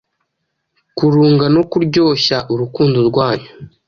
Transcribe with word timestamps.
kurunga 0.97 1.45
no 1.55 1.61
kuryoshya 1.71 2.37
urukundo 2.53 2.97
rwanyu 3.09 3.49